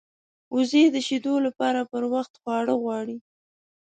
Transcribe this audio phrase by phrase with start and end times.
[0.55, 3.17] وزې د شیدو لپاره پر وخت خواړه غواړي